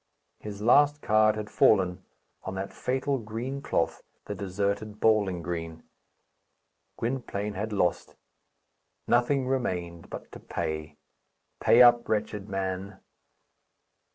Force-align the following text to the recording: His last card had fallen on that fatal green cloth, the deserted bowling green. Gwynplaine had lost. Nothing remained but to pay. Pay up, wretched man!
His 0.39 0.63
last 0.63 1.03
card 1.03 1.35
had 1.35 1.51
fallen 1.51 2.03
on 2.41 2.55
that 2.55 2.73
fatal 2.73 3.19
green 3.19 3.61
cloth, 3.61 4.01
the 4.25 4.33
deserted 4.33 4.99
bowling 4.99 5.43
green. 5.43 5.83
Gwynplaine 6.97 7.53
had 7.53 7.71
lost. 7.71 8.15
Nothing 9.07 9.45
remained 9.45 10.09
but 10.09 10.31
to 10.31 10.39
pay. 10.39 10.97
Pay 11.59 11.83
up, 11.83 12.09
wretched 12.09 12.49
man! 12.49 12.99